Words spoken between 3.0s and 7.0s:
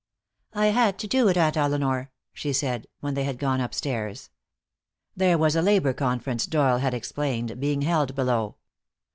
when they had gone upstairs. There was a labor conference, Doyle had